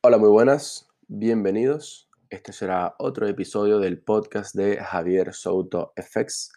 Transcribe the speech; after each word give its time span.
Hola, 0.00 0.16
muy 0.16 0.28
buenas, 0.28 0.88
bienvenidos. 1.08 2.08
Este 2.30 2.52
será 2.52 2.94
otro 3.00 3.26
episodio 3.26 3.80
del 3.80 4.00
podcast 4.00 4.54
de 4.54 4.76
Javier 4.76 5.34
Souto 5.34 5.92
FX. 5.96 6.52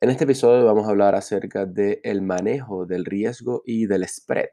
En 0.00 0.10
este 0.10 0.22
episodio 0.22 0.64
vamos 0.64 0.86
a 0.86 0.90
hablar 0.90 1.16
acerca 1.16 1.66
del 1.66 1.98
el 2.04 2.22
manejo 2.22 2.86
del 2.86 3.04
riesgo 3.04 3.64
y 3.66 3.86
del 3.86 4.06
spread. 4.06 4.50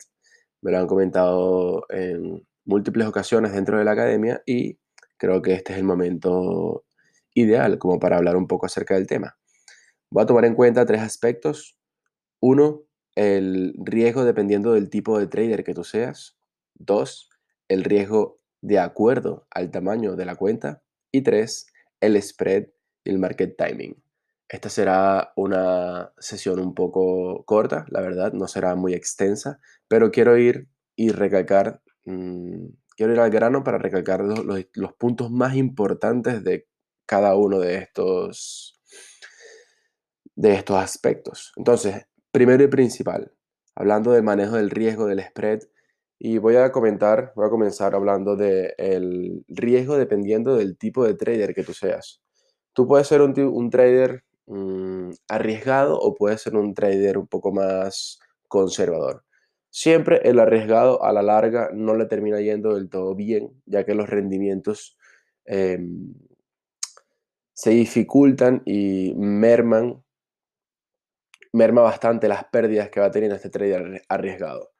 Me 0.63 0.71
lo 0.71 0.79
han 0.79 0.88
comentado 0.88 1.85
en 1.89 2.43
múltiples 2.65 3.05
ocasiones 3.05 3.53
dentro 3.53 3.78
de 3.78 3.85
la 3.85 3.92
academia 3.92 4.42
y 4.44 4.79
creo 5.17 5.44
que 5.44 5.53
este 5.53 5.73
es 5.73 5.78
el 5.78 5.85
momento 5.85 6.83
ideal 7.35 7.78
como 7.78 7.99
para 7.99 8.17
hablar 8.17 8.37
un 8.37 8.47
poco 8.47 8.65
acerca 8.65 8.96
del 8.96 9.05
tema. 9.05 9.37
Voy 10.10 10.23
a 10.23 10.26
tomar 10.26 10.46
en 10.46 10.55
cuenta 10.55 10.87
tres 10.87 11.01
aspectos. 11.01 11.78
Uno, 12.39 12.85
el 13.13 13.76
riesgo 13.78 14.26
dependiendo 14.26 14.73
del 14.73 14.89
tipo 14.89 15.19
de 15.19 15.28
trader 15.28 15.63
que 15.63 15.76
tú 15.76 15.83
seas. 15.83 16.39
Dos, 16.73 17.30
el 17.67 17.84
riesgo 17.84 18.39
de 18.61 18.79
acuerdo 18.79 19.47
al 19.51 19.71
tamaño 19.71 20.15
de 20.15 20.25
la 20.25 20.35
cuenta. 20.35 20.83
Y 21.11 21.21
tres, 21.21 21.67
el 22.01 22.21
spread 22.21 22.67
y 23.03 23.09
el 23.11 23.19
market 23.19 23.55
timing. 23.57 24.01
Esta 24.49 24.69
será 24.69 25.33
una 25.35 26.13
sesión 26.20 26.59
un 26.59 26.75
poco 26.75 27.43
corta, 27.45 27.85
la 27.89 28.01
verdad, 28.01 28.33
no 28.33 28.47
será 28.47 28.75
muy 28.75 28.93
extensa, 28.93 29.59
pero 29.87 30.11
quiero 30.11 30.37
ir 30.37 30.67
y 30.95 31.09
recalcar, 31.09 31.81
mm, 32.05 32.65
quiero 32.95 33.13
ir 33.13 33.20
al 33.20 33.31
grano 33.31 33.63
para 33.63 33.79
recalcar 33.79 34.23
los, 34.23 34.45
los 34.73 34.93
puntos 34.93 35.31
más 35.31 35.55
importantes 35.55 36.43
de 36.43 36.67
cada 37.07 37.35
uno 37.35 37.59
de 37.59 37.77
estos, 37.77 38.79
de 40.35 40.53
estos 40.53 40.77
aspectos. 40.77 41.51
Entonces, 41.55 42.05
primero 42.31 42.63
y 42.63 42.67
principal, 42.67 43.31
hablando 43.75 44.11
del 44.11 44.23
manejo 44.23 44.55
del 44.57 44.70
riesgo 44.70 45.07
del 45.07 45.23
spread, 45.23 45.61
y 46.19 46.37
voy 46.37 46.55
a 46.55 46.71
comentar, 46.71 47.33
voy 47.35 47.47
a 47.47 47.49
comenzar 47.49 47.95
hablando 47.95 48.35
del 48.35 49.43
riesgo 49.47 49.97
dependiendo 49.97 50.55
del 50.55 50.77
tipo 50.77 51.05
de 51.05 51.15
trader 51.15 51.53
que 51.53 51.63
tú 51.63 51.73
seas. 51.73 52.21
Tú 52.73 52.87
puedes 52.87 53.07
ser 53.07 53.21
un, 53.21 53.70
trader 53.70 54.23
mm, 54.48 55.12
arriesgado 55.29 55.98
o 55.99 56.15
puedes 56.15 56.41
ser 56.41 56.55
un 56.55 56.73
trader 56.73 57.17
un 57.17 57.27
poco 57.27 57.51
más 57.51 58.20
conservador. 58.48 59.23
Siempre 59.70 60.21
el 60.23 60.40
arriesgado 60.40 61.03
a 61.03 61.12
la 61.12 61.21
larga 61.21 61.70
no 61.73 61.95
le 61.95 62.05
termina 62.05 62.40
yendo 62.40 62.75
del 62.75 62.90
todo 62.90 63.15
bien, 63.15 63.62
ya 63.65 63.85
que 63.85 63.93
los 63.93 64.09
rendimientos 64.09 64.97
em, 65.45 66.14
se 67.53 67.72
dificultan 67.72 68.62
y 68.66 69.14
merman, 69.16 70.03
merma 71.53 71.81
bastante 71.81 72.28
las 72.28 72.45
pérdidas 72.45 72.90
que 72.90 73.02
va 73.02 73.12
teniendo 73.12 73.36
este 73.36 73.50
trader 73.50 74.02
arriesgado. 74.08 74.75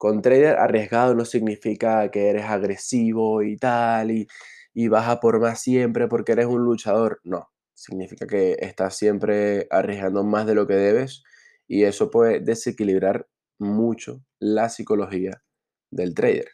Con 0.00 0.22
trader 0.22 0.56
arriesgado 0.56 1.14
no 1.14 1.26
significa 1.26 2.10
que 2.10 2.30
eres 2.30 2.46
agresivo 2.46 3.42
y 3.42 3.58
tal, 3.58 4.10
y, 4.10 4.26
y 4.72 4.88
vas 4.88 5.06
a 5.10 5.20
por 5.20 5.38
más 5.40 5.60
siempre 5.60 6.08
porque 6.08 6.32
eres 6.32 6.46
un 6.46 6.64
luchador. 6.64 7.20
No, 7.22 7.50
significa 7.74 8.26
que 8.26 8.56
estás 8.60 8.96
siempre 8.96 9.66
arriesgando 9.70 10.24
más 10.24 10.46
de 10.46 10.54
lo 10.54 10.66
que 10.66 10.72
debes 10.72 11.22
y 11.68 11.84
eso 11.84 12.10
puede 12.10 12.40
desequilibrar 12.40 13.28
mucho 13.58 14.22
la 14.38 14.70
psicología 14.70 15.42
del 15.90 16.14
trader. 16.14 16.48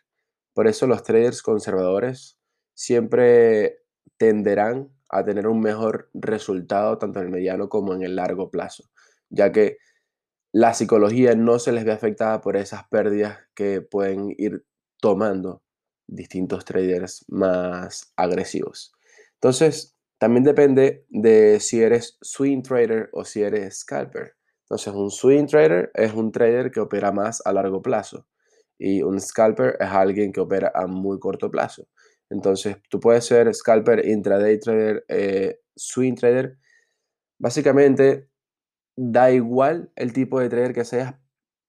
Por 0.52 0.66
eso 0.66 0.88
los 0.88 1.04
traders 1.04 1.40
conservadores 1.40 2.40
siempre 2.74 3.78
tenderán 4.16 4.90
a 5.08 5.24
tener 5.24 5.46
un 5.46 5.60
mejor 5.60 6.10
resultado 6.14 6.98
tanto 6.98 7.20
en 7.20 7.26
el 7.26 7.32
mediano 7.32 7.68
como 7.68 7.94
en 7.94 8.02
el 8.02 8.16
largo 8.16 8.50
plazo, 8.50 8.90
ya 9.30 9.52
que 9.52 9.78
la 10.56 10.72
psicología 10.72 11.34
no 11.34 11.58
se 11.58 11.70
les 11.70 11.84
ve 11.84 11.92
afectada 11.92 12.40
por 12.40 12.56
esas 12.56 12.88
pérdidas 12.88 13.40
que 13.54 13.82
pueden 13.82 14.34
ir 14.38 14.64
tomando 15.02 15.62
distintos 16.08 16.64
traders 16.64 17.26
más 17.28 18.14
agresivos. 18.16 18.94
Entonces, 19.34 19.98
también 20.16 20.44
depende 20.44 21.04
de 21.10 21.60
si 21.60 21.82
eres 21.82 22.16
swing 22.22 22.62
trader 22.62 23.10
o 23.12 23.22
si 23.26 23.42
eres 23.42 23.80
scalper. 23.80 24.32
Entonces, 24.62 24.94
un 24.94 25.10
swing 25.10 25.44
trader 25.44 25.90
es 25.92 26.14
un 26.14 26.32
trader 26.32 26.70
que 26.70 26.80
opera 26.80 27.12
más 27.12 27.42
a 27.44 27.52
largo 27.52 27.82
plazo 27.82 28.26
y 28.78 29.02
un 29.02 29.20
scalper 29.20 29.76
es 29.78 29.88
alguien 29.90 30.32
que 30.32 30.40
opera 30.40 30.72
a 30.74 30.86
muy 30.86 31.18
corto 31.18 31.50
plazo. 31.50 31.86
Entonces, 32.30 32.78
tú 32.88 32.98
puedes 32.98 33.26
ser 33.26 33.54
scalper, 33.54 34.06
intraday 34.06 34.58
trader, 34.58 35.04
eh, 35.08 35.60
swing 35.76 36.14
trader. 36.14 36.56
Básicamente, 37.38 38.30
da 38.96 39.30
igual 39.30 39.90
el 39.96 40.12
tipo 40.12 40.40
de 40.40 40.48
trader 40.48 40.72
que 40.74 40.84
seas, 40.84 41.14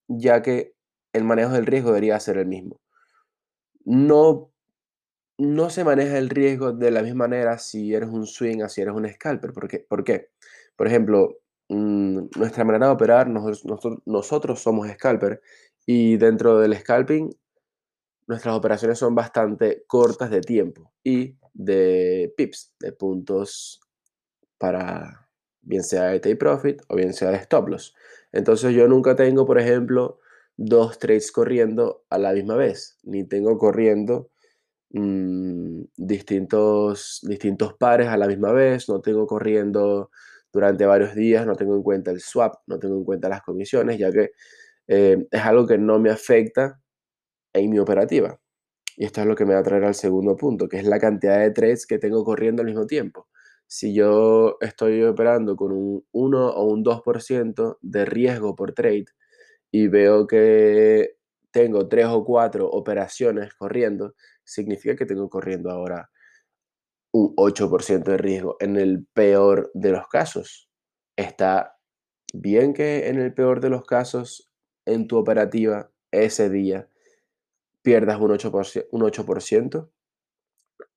ya 0.07 0.41
que 0.41 0.75
el 1.13 1.23
manejo 1.23 1.51
del 1.53 1.65
riesgo 1.65 1.89
debería 1.89 2.19
ser 2.19 2.37
el 2.37 2.47
mismo. 2.47 2.79
No, 3.85 4.51
no 5.37 5.69
se 5.69 5.83
maneja 5.83 6.17
el 6.17 6.29
riesgo 6.29 6.73
de 6.73 6.91
la 6.91 7.03
misma 7.03 7.27
manera 7.27 7.57
si 7.57 7.93
eres 7.93 8.09
un 8.09 8.25
swing 8.25 8.63
o 8.63 8.69
si 8.69 8.81
eres 8.81 8.93
un 8.95 9.07
scalper. 9.07 9.53
¿Por 9.53 9.67
qué? 9.67 9.85
¿Por? 9.87 10.03
Por 10.75 10.87
ejemplo, 10.87 11.37
mm, 11.69 12.27
nuestra 12.37 12.63
manera 12.63 12.87
de 12.87 12.93
operar, 12.93 13.29
nosotros, 13.29 13.99
nosotros 14.05 14.61
somos 14.61 14.87
scalper 14.89 15.41
y 15.85 16.17
dentro 16.17 16.59
del 16.59 16.75
scalping 16.77 17.29
nuestras 18.27 18.55
operaciones 18.55 18.99
son 18.99 19.15
bastante 19.15 19.85
cortas 19.87 20.29
de 20.29 20.41
tiempo 20.41 20.93
y 21.03 21.37
de 21.53 22.33
pips, 22.35 22.75
de 22.79 22.91
puntos 22.91 23.79
para 24.57 25.26
bien 25.67 25.83
sea 25.83 26.05
de 26.05 26.19
take 26.19 26.35
profit 26.37 26.81
o 26.87 26.95
bien 26.95 27.13
sea 27.13 27.31
de 27.31 27.37
stop 27.37 27.69
loss. 27.69 27.95
Entonces 28.31 28.73
yo 28.73 28.87
nunca 28.87 29.15
tengo, 29.15 29.45
por 29.45 29.59
ejemplo, 29.59 30.19
dos 30.55 30.97
trades 30.99 31.31
corriendo 31.31 32.05
a 32.09 32.17
la 32.17 32.33
misma 32.33 32.55
vez, 32.55 32.97
ni 33.03 33.23
tengo 33.25 33.57
corriendo 33.57 34.29
mm, 34.91 35.81
distintos, 35.97 37.21
distintos 37.23 37.73
pares 37.75 38.07
a 38.07 38.17
la 38.17 38.27
misma 38.27 38.51
vez, 38.53 38.89
no 38.89 39.01
tengo 39.01 39.27
corriendo 39.27 40.11
durante 40.53 40.85
varios 40.85 41.15
días, 41.15 41.45
no 41.45 41.55
tengo 41.55 41.75
en 41.75 41.83
cuenta 41.83 42.11
el 42.11 42.21
swap, 42.21 42.55
no 42.67 42.79
tengo 42.79 42.97
en 42.97 43.03
cuenta 43.03 43.29
las 43.29 43.41
comisiones, 43.43 43.97
ya 43.99 44.11
que 44.11 44.31
eh, 44.87 45.27
es 45.29 45.41
algo 45.41 45.67
que 45.67 45.77
no 45.77 45.99
me 45.99 46.09
afecta 46.09 46.79
en 47.53 47.69
mi 47.69 47.79
operativa. 47.79 48.39
Y 48.97 49.05
esto 49.05 49.21
es 49.21 49.27
lo 49.27 49.35
que 49.35 49.45
me 49.45 49.53
va 49.53 49.59
a 49.61 49.63
traer 49.63 49.85
al 49.85 49.95
segundo 49.95 50.35
punto, 50.37 50.67
que 50.69 50.77
es 50.77 50.85
la 50.85 50.99
cantidad 50.99 51.39
de 51.39 51.51
trades 51.51 51.85
que 51.85 51.99
tengo 51.99 52.23
corriendo 52.23 52.61
al 52.61 52.67
mismo 52.67 52.87
tiempo 52.87 53.27
si 53.67 53.93
yo 53.93 54.57
estoy 54.61 55.03
operando 55.03 55.55
con 55.55 55.71
un 55.73 56.05
1 56.11 56.49
o 56.49 56.63
un 56.65 56.83
2% 56.83 57.77
de 57.81 58.05
riesgo 58.05 58.55
por 58.55 58.73
trade 58.73 59.05
y 59.71 59.87
veo 59.89 60.27
que 60.27 61.17
tengo 61.51 61.87
3 61.87 62.07
o 62.07 62.23
4 62.23 62.69
operaciones 62.69 63.53
corriendo, 63.55 64.15
significa 64.43 64.95
que 64.95 65.05
tengo 65.05 65.29
corriendo 65.29 65.71
ahora 65.71 66.09
un 67.11 67.35
8% 67.35 68.03
de 68.11 68.17
riesgo 68.17 68.57
en 68.59 68.77
el 68.77 69.05
peor 69.13 69.71
de 69.73 69.91
los 69.91 70.07
casos. 70.07 70.69
Está 71.17 71.77
bien 72.33 72.73
que 72.73 73.07
en 73.09 73.19
el 73.19 73.33
peor 73.33 73.59
de 73.61 73.69
los 73.69 73.85
casos 73.85 74.49
en 74.85 75.07
tu 75.07 75.17
operativa 75.17 75.91
ese 76.11 76.49
día 76.49 76.89
pierdas 77.81 78.19
un 78.19 78.31
8%. 78.31 78.87
Un 78.91 79.01
8%. 79.01 79.89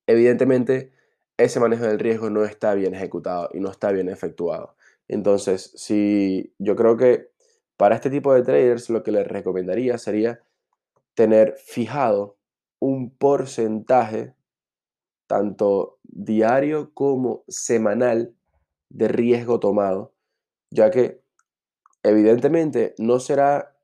Evidentemente, 0.07 0.91
ese 1.37 1.59
manejo 1.59 1.85
del 1.85 1.99
riesgo 1.99 2.29
no 2.29 2.43
está 2.43 2.73
bien 2.73 2.93
ejecutado 2.93 3.49
y 3.53 3.59
no 3.59 3.71
está 3.71 3.91
bien 3.91 4.09
efectuado. 4.09 4.75
Entonces, 5.07 5.73
si 5.75 6.53
yo 6.57 6.75
creo 6.75 6.97
que 6.97 7.29
para 7.77 7.95
este 7.95 8.09
tipo 8.09 8.33
de 8.33 8.43
traders 8.43 8.89
lo 8.89 9.03
que 9.03 9.11
les 9.11 9.27
recomendaría 9.27 9.97
sería 9.97 10.41
tener 11.15 11.55
fijado 11.57 12.37
un 12.79 13.09
porcentaje 13.09 14.35
tanto 15.27 15.99
diario 16.03 16.91
como 16.93 17.43
semanal 17.47 18.35
de 18.89 19.07
riesgo 19.07 19.59
tomado, 19.59 20.13
ya 20.69 20.91
que 20.91 21.21
evidentemente 22.03 22.95
no 22.97 23.19
será 23.19 23.75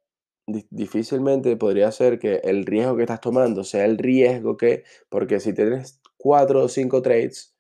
difícilmente 0.46 1.58
podría 1.58 1.92
ser 1.92 2.20
que 2.20 2.36
el 2.44 2.66
riesgo 2.66 2.96
que 2.96 3.04
estás 3.04 3.20
tomando 3.20 3.64
sea 3.64 3.86
el 3.86 3.98
riesgo 3.98 4.58
que, 4.58 4.84
porque 5.10 5.40
si 5.40 5.54
tienes 5.54 6.00
cuatro 6.18 6.64
o 6.64 6.70
cinco 6.70 7.02
trades 7.02 7.56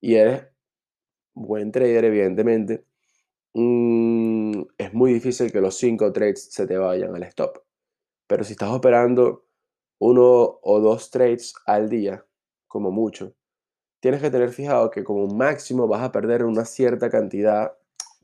y 0.00 0.14
eres 0.16 0.44
buen 1.34 1.72
trader, 1.72 2.04
evidentemente, 2.06 2.84
mm, 3.54 4.62
es 4.78 4.94
muy 4.94 5.14
difícil 5.14 5.52
que 5.52 5.60
los 5.60 5.76
cinco 5.76 6.12
trades 6.12 6.52
se 6.52 6.66
te 6.66 6.76
vayan 6.76 7.14
al 7.14 7.22
stop. 7.24 7.58
Pero 8.28 8.44
si 8.44 8.52
estás 8.52 8.70
operando 8.70 9.46
uno 10.00 10.58
o 10.62 10.80
dos 10.80 11.10
trades 11.10 11.54
al 11.66 11.88
día, 11.88 12.24
como 12.68 12.90
mucho, 12.90 13.34
tienes 14.00 14.22
que 14.22 14.30
tener 14.30 14.50
fijado 14.50 14.90
que 14.90 15.04
como 15.04 15.26
máximo 15.28 15.88
vas 15.88 16.02
a 16.02 16.12
perder 16.12 16.44
una 16.44 16.64
cierta 16.64 17.10
cantidad 17.10 17.72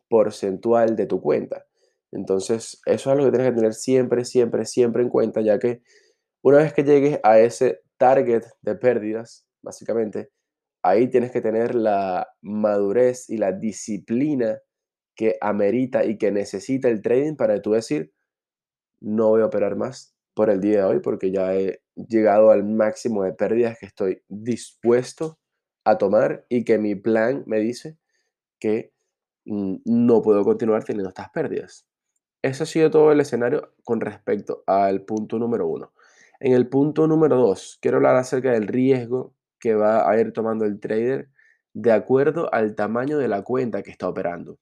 porcentual 0.09 0.97
de 0.97 1.07
tu 1.07 1.21
cuenta. 1.21 1.67
Entonces, 2.13 2.81
eso 2.87 3.11
es 3.11 3.19
lo 3.19 3.25
que 3.25 3.31
tienes 3.31 3.51
que 3.51 3.57
tener 3.57 3.75
siempre, 3.75 4.25
siempre, 4.25 4.67
siempre 4.67 5.03
en 5.03 5.09
cuenta, 5.09 5.41
ya 5.41 5.59
que 5.59 5.83
una 6.43 6.59
vez 6.59 6.73
que 6.73 6.85
llegues 6.85 7.19
a 7.25 7.41
ese 7.41 7.83
target 7.99 8.45
de 8.63 8.77
pérdidas, 8.77 9.44
básicamente, 9.65 10.31
ahí 10.83 11.09
tienes 11.09 11.33
que 11.33 11.41
tener 11.41 11.75
la 11.75 12.29
madurez 12.43 13.29
y 13.31 13.39
la 13.39 13.53
disciplina 13.53 14.61
que 15.17 15.37
amerita 15.41 16.05
y 16.05 16.19
que 16.19 16.31
necesita 16.31 16.89
el 16.89 17.03
trading 17.03 17.37
para 17.37 17.61
tú 17.63 17.73
decir, 17.73 18.13
no 19.01 19.29
voy 19.29 19.43
a 19.43 19.47
operar 19.47 19.77
más 19.77 20.15
por 20.35 20.51
el 20.51 20.61
día 20.61 20.79
de 20.79 20.85
hoy 20.85 21.01
porque 21.01 21.31
ya 21.31 21.55
he 21.55 21.81
llegado 21.95 22.51
al 22.51 22.65
máximo 22.65 23.23
de 23.23 23.33
pérdidas 23.33 23.79
que 23.79 23.87
estoy 23.87 24.23
dispuesto 24.29 25.39
a 25.85 25.99
tomar 25.99 26.45
y 26.49 26.65
que 26.65 26.79
mi 26.79 26.95
plan 26.95 27.45
me 27.47 27.61
dice 27.61 27.99
que 28.59 28.93
mm, 29.45 29.77
no 29.85 30.23
puedo 30.23 30.45
continuar 30.45 30.85
teniendo 30.85 31.09
estas 31.09 31.31
pérdidas. 31.31 31.87
Ese 32.43 32.65
ha 32.65 32.67
sido 32.67 32.91
todo 32.91 33.13
el 33.13 33.21
escenario 33.21 33.75
con 33.85 34.01
respecto 34.01 34.65
al 34.67 35.03
punto 35.03 35.39
número 35.39 35.67
uno. 35.67 35.93
En 36.41 36.53
el 36.53 36.69
punto 36.69 37.07
número 37.07 37.37
dos, 37.37 37.79
quiero 37.81 37.99
hablar 37.99 38.17
acerca 38.17 38.53
del 38.53 38.67
riesgo 38.67 39.35
que 39.65 39.75
va 39.75 40.11
a 40.11 40.21
ir 40.21 40.35
tomando 40.35 40.67
el 40.67 40.79
trader 40.79 41.31
de 41.73 41.91
acuerdo 41.91 42.53
al 42.53 42.75
tamaño 42.75 43.17
de 43.17 43.29
la 43.29 43.41
cuenta 43.41 43.83
que 43.83 43.91
está 43.91 44.07
operando. 44.07 44.59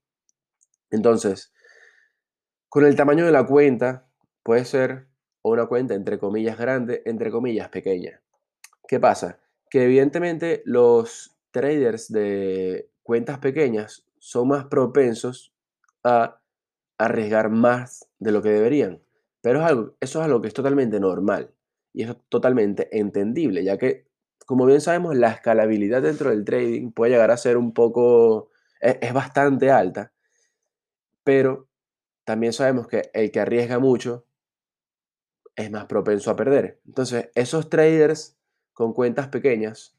Entonces, 0.93 1.53
con 2.69 2.87
el 2.87 2.95
tamaño 2.95 3.27
de 3.27 3.33
la 3.33 3.45
cuenta, 3.45 4.07
puede 4.45 4.65
ser 4.65 5.09
una 5.43 5.67
cuenta 5.67 5.95
entre 5.95 6.21
comillas 6.21 6.57
grande, 6.57 7.03
entre 7.05 7.33
comillas 7.33 7.69
pequeña. 7.69 8.23
¿Qué 8.87 9.01
pasa? 9.01 9.41
Que 9.69 9.87
evidentemente 9.87 10.63
los 10.67 11.37
traders 11.51 12.07
de 12.13 12.89
cuentas 13.03 13.41
pequeñas 13.41 14.07
son 14.21 14.47
más 14.47 14.67
propensos 14.67 15.53
a 16.05 16.41
arriesgar 16.97 17.51
más 17.51 18.09
de 18.21 18.31
lo 18.31 18.41
que 18.41 18.51
deberían. 18.51 19.03
Pero 19.41 19.63
es 19.63 19.65
algo, 19.65 19.97
eso 19.99 20.21
es 20.21 20.27
algo 20.27 20.41
que 20.41 20.47
es 20.47 20.55
totalmente 20.55 21.01
normal 21.01 21.53
y 21.93 22.05
es 22.05 22.17
totalmente 22.29 22.89
entendible, 22.97 23.65
ya 23.65 23.77
que, 23.77 24.12
como 24.45 24.67
bien 24.67 24.81
sabemos, 24.81 25.17
la 25.17 25.31
escalabilidad 25.31 26.03
dentro 26.03 26.31
del 26.31 26.45
trading 26.45 26.93
puede 26.93 27.13
llegar 27.13 27.31
a 27.31 27.37
ser 27.37 27.57
un 27.57 27.73
poco, 27.73 28.51
es, 28.81 28.99
es 29.01 29.13
bastante 29.13 29.71
alta, 29.71 30.13
pero 31.25 31.69
también 32.25 32.53
sabemos 32.53 32.87
que 32.87 33.11
el 33.15 33.31
que 33.31 33.41
arriesga 33.41 33.79
mucho 33.79 34.27
es 35.57 35.71
más 35.71 35.87
propenso 35.87 36.31
a 36.31 36.37
perder. 36.37 36.81
Entonces, 36.87 37.31
esos 37.35 37.69
traders 37.69 38.39
con 38.73 38.93
cuentas 38.93 39.29
pequeñas, 39.29 39.97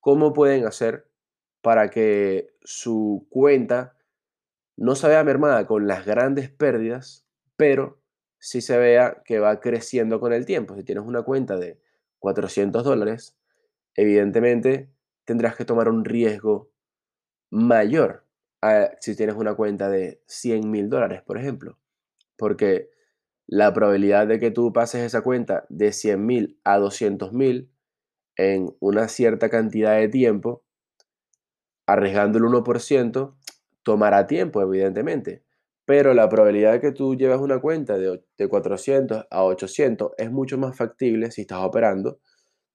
¿cómo 0.00 0.32
pueden 0.32 0.66
hacer 0.66 1.08
para 1.60 1.90
que 1.90 2.54
su 2.62 3.26
cuenta 3.30 3.96
no 4.76 4.94
se 4.94 5.08
vea 5.08 5.24
mermada 5.24 5.66
con 5.66 5.86
las 5.86 6.04
grandes 6.04 6.50
pérdidas, 6.50 7.26
pero 7.56 8.00
sí 8.38 8.60
se 8.60 8.76
vea 8.78 9.22
que 9.24 9.38
va 9.38 9.60
creciendo 9.60 10.20
con 10.20 10.32
el 10.32 10.46
tiempo? 10.46 10.74
Si 10.76 10.84
tienes 10.84 11.04
una 11.04 11.22
cuenta 11.22 11.56
de 11.56 11.80
400 12.18 12.82
dólares, 12.84 13.36
evidentemente 13.94 14.90
tendrás 15.24 15.56
que 15.56 15.64
tomar 15.64 15.88
un 15.88 16.04
riesgo 16.04 16.70
mayor 17.50 18.24
si 19.00 19.16
tienes 19.16 19.36
una 19.36 19.54
cuenta 19.54 19.88
de 19.90 20.22
100 20.26 20.70
mil 20.70 20.88
dólares, 20.88 21.22
por 21.22 21.38
ejemplo. 21.38 21.78
Porque 22.36 22.90
la 23.46 23.72
probabilidad 23.74 24.26
de 24.26 24.38
que 24.40 24.50
tú 24.50 24.72
pases 24.72 25.02
esa 25.02 25.20
cuenta 25.20 25.66
de 25.68 25.92
100 25.92 26.24
mil 26.24 26.60
a 26.64 26.78
200 26.78 27.32
mil 27.32 27.70
en 28.36 28.74
una 28.80 29.08
cierta 29.08 29.50
cantidad 29.50 29.96
de 29.96 30.08
tiempo, 30.08 30.64
arriesgando 31.86 32.38
el 32.38 32.44
1%, 32.44 33.36
tomará 33.82 34.26
tiempo, 34.26 34.62
evidentemente. 34.62 35.44
Pero 35.84 36.14
la 36.14 36.28
probabilidad 36.30 36.72
de 36.72 36.80
que 36.80 36.92
tú 36.92 37.14
lleves 37.14 37.38
una 37.38 37.60
cuenta 37.60 37.98
de, 37.98 38.24
de 38.38 38.48
400 38.48 39.26
a 39.30 39.44
800 39.44 40.12
es 40.16 40.30
mucho 40.32 40.56
más 40.56 40.74
factible 40.76 41.30
si 41.30 41.42
estás 41.42 41.58
operando 41.58 42.18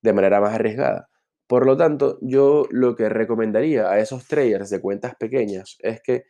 de 0.02 0.14
manera 0.14 0.42
más 0.42 0.54
arriesgada. 0.54 1.10
Por 1.48 1.66
lo 1.66 1.76
tanto, 1.76 2.20
yo 2.22 2.66
lo 2.70 2.96
que 2.96 3.10
recomendaría 3.10 3.90
a 3.90 4.00
esos 4.00 4.28
traders 4.28 4.70
de 4.70 4.82
cuentas 4.82 5.16
pequeñas 5.16 5.78
es 5.80 6.02
que 6.02 6.26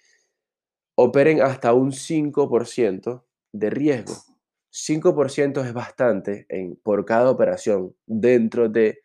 operen 0.95 1.41
hasta 1.41 1.73
un 1.73 1.91
5% 1.91 3.25
de 3.51 3.69
riesgo. 3.69 4.13
5% 4.71 5.65
es 5.65 5.73
bastante 5.73 6.45
en, 6.49 6.75
por 6.77 7.05
cada 7.05 7.29
operación 7.29 7.95
dentro 8.05 8.69
de 8.69 9.01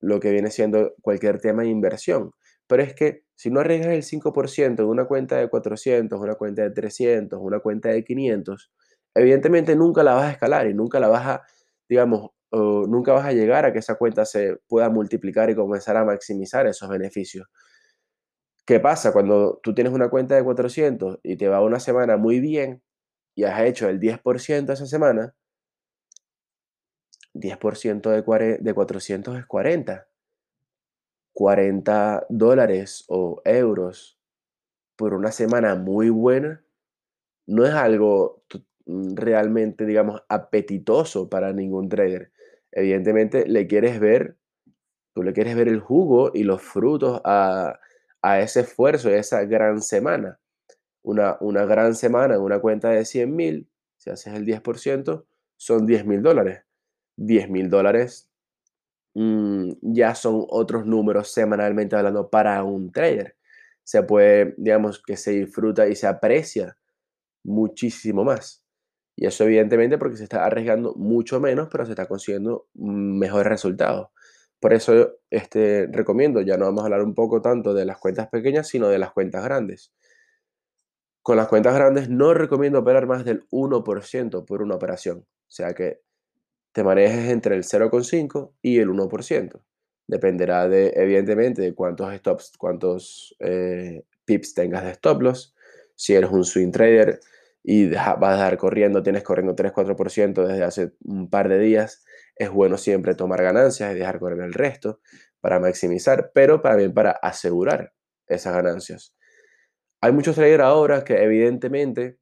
lo 0.00 0.20
que 0.20 0.30
viene 0.30 0.50
siendo 0.50 0.94
cualquier 1.00 1.40
tema 1.40 1.62
de 1.62 1.68
inversión. 1.68 2.32
Pero 2.66 2.82
es 2.82 2.94
que 2.94 3.24
si 3.34 3.50
no 3.50 3.60
arriesgas 3.60 3.94
el 3.94 4.02
5% 4.02 4.80
en 4.80 4.86
una 4.86 5.06
cuenta 5.06 5.36
de 5.36 5.48
400, 5.48 6.20
una 6.20 6.34
cuenta 6.34 6.62
de 6.62 6.70
300, 6.70 7.38
una 7.42 7.60
cuenta 7.60 7.88
de 7.88 8.04
500, 8.04 8.70
evidentemente 9.14 9.76
nunca 9.76 10.02
la 10.02 10.14
vas 10.14 10.28
a 10.28 10.32
escalar 10.32 10.68
y 10.68 10.74
nunca 10.74 11.00
la 11.00 11.08
vas 11.08 11.26
a, 11.26 11.42
digamos, 11.88 12.30
nunca 12.52 13.12
vas 13.12 13.26
a 13.26 13.32
llegar 13.32 13.64
a 13.64 13.72
que 13.72 13.78
esa 13.78 13.96
cuenta 13.96 14.24
se 14.24 14.56
pueda 14.68 14.90
multiplicar 14.90 15.50
y 15.50 15.54
comenzar 15.54 15.96
a 15.96 16.04
maximizar 16.04 16.66
esos 16.66 16.88
beneficios. 16.88 17.48
¿Qué 18.66 18.78
pasa 18.80 19.12
cuando 19.12 19.58
tú 19.62 19.74
tienes 19.74 19.92
una 19.92 20.08
cuenta 20.08 20.36
de 20.36 20.44
400 20.44 21.18
y 21.22 21.36
te 21.36 21.48
va 21.48 21.60
una 21.62 21.80
semana 21.80 22.16
muy 22.16 22.40
bien 22.40 22.82
y 23.34 23.44
has 23.44 23.60
hecho 23.62 23.88
el 23.88 23.98
10% 23.98 24.72
esa 24.72 24.86
semana? 24.86 25.34
10% 27.34 28.10
de, 28.10 28.58
de 28.60 28.74
400 28.74 29.38
es 29.38 29.46
40. 29.46 30.06
40 31.32 32.26
dólares 32.28 33.04
o 33.08 33.40
euros 33.44 34.18
por 34.96 35.14
una 35.14 35.32
semana 35.32 35.74
muy 35.74 36.10
buena 36.10 36.62
no 37.46 37.66
es 37.66 37.72
algo 37.72 38.44
realmente, 38.86 39.86
digamos, 39.86 40.22
apetitoso 40.28 41.28
para 41.28 41.52
ningún 41.52 41.88
trader. 41.88 42.32
Evidentemente 42.72 43.46
le 43.46 43.66
quieres 43.66 44.00
ver, 44.00 44.36
tú 45.14 45.22
le 45.22 45.32
quieres 45.32 45.54
ver 45.56 45.68
el 45.68 45.80
jugo 45.80 46.30
y 46.34 46.42
los 46.42 46.62
frutos 46.62 47.20
a, 47.24 47.78
ese 48.40 48.60
esfuerzo, 48.60 49.08
a 49.08 49.16
esa 49.16 49.44
gran 49.44 49.82
semana. 49.82 50.40
Una, 51.02 51.36
una 51.40 51.66
gran 51.66 51.94
semana 51.94 52.34
en 52.36 52.40
una 52.40 52.60
cuenta 52.60 52.90
de 52.90 53.04
100 53.04 53.34
mil, 53.34 53.68
si 53.96 54.10
haces 54.10 54.34
el 54.34 54.46
10%, 54.46 55.24
son 55.56 55.86
10 55.86 56.06
mil 56.06 56.22
dólares. 56.22 56.64
10 57.16 57.50
mil 57.50 57.68
dólares 57.68 58.30
mm, 59.14 59.72
ya 59.82 60.14
son 60.14 60.46
otros 60.48 60.86
números 60.86 61.32
semanalmente 61.32 61.96
hablando 61.96 62.30
para 62.30 62.62
un 62.64 62.90
trader. 62.90 63.36
Se 63.84 64.02
puede, 64.02 64.54
digamos, 64.56 65.02
que 65.02 65.16
se 65.16 65.32
disfruta 65.32 65.88
y 65.88 65.96
se 65.96 66.06
aprecia 66.06 66.76
muchísimo 67.44 68.24
más. 68.24 68.61
Y 69.16 69.26
eso 69.26 69.44
evidentemente 69.44 69.98
porque 69.98 70.16
se 70.16 70.24
está 70.24 70.44
arriesgando 70.44 70.94
mucho 70.94 71.40
menos, 71.40 71.68
pero 71.70 71.84
se 71.84 71.92
está 71.92 72.06
consiguiendo 72.06 72.66
mejores 72.74 73.46
resultados. 73.46 74.08
Por 74.60 74.72
eso 74.72 75.18
este, 75.28 75.88
recomiendo, 75.90 76.40
ya 76.40 76.56
no 76.56 76.66
vamos 76.66 76.82
a 76.82 76.84
hablar 76.84 77.02
un 77.02 77.14
poco 77.14 77.42
tanto 77.42 77.74
de 77.74 77.84
las 77.84 77.98
cuentas 77.98 78.28
pequeñas, 78.28 78.68
sino 78.68 78.88
de 78.88 78.98
las 78.98 79.12
cuentas 79.12 79.44
grandes. 79.44 79.92
Con 81.22 81.36
las 81.36 81.48
cuentas 81.48 81.74
grandes 81.74 82.08
no 82.08 82.32
recomiendo 82.32 82.78
operar 82.78 83.06
más 83.06 83.24
del 83.24 83.44
1% 83.50 84.44
por 84.44 84.62
una 84.62 84.76
operación. 84.76 85.18
O 85.18 85.50
sea 85.50 85.74
que 85.74 86.00
te 86.72 86.82
manejes 86.82 87.30
entre 87.30 87.54
el 87.54 87.64
0,5 87.64 88.52
y 88.62 88.78
el 88.78 88.88
1%. 88.88 89.60
Dependerá 90.06 90.68
de, 90.68 90.92
evidentemente, 90.96 91.62
de 91.62 91.74
cuántos 91.74 92.14
stops, 92.14 92.52
cuántos 92.56 93.36
eh, 93.40 94.04
pips 94.24 94.54
tengas 94.54 94.84
de 94.84 94.90
stop 94.92 95.22
loss. 95.22 95.54
Si 95.94 96.14
eres 96.14 96.30
un 96.30 96.44
swing 96.44 96.70
trader, 96.70 97.20
y 97.64 97.90
vas 97.90 98.22
a 98.22 98.34
dejar 98.34 98.56
corriendo, 98.56 99.02
tienes 99.02 99.22
corriendo 99.22 99.54
3-4% 99.54 100.46
desde 100.46 100.64
hace 100.64 100.92
un 101.04 101.30
par 101.30 101.48
de 101.48 101.58
días, 101.58 102.04
es 102.36 102.50
bueno 102.50 102.76
siempre 102.76 103.14
tomar 103.14 103.42
ganancias 103.42 103.94
y 103.94 103.98
dejar 103.98 104.18
correr 104.18 104.40
el 104.40 104.52
resto 104.52 105.00
para 105.40 105.60
maximizar, 105.60 106.32
pero 106.34 106.60
también 106.60 106.92
para 106.92 107.12
asegurar 107.12 107.92
esas 108.26 108.54
ganancias. 108.54 109.14
Hay 110.00 110.12
muchos 110.12 110.34
traders 110.34 110.62
ahora 110.62 111.04
que 111.04 111.22
evidentemente 111.22 112.18